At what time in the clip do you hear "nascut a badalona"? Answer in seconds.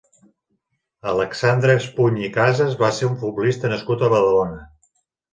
3.75-4.57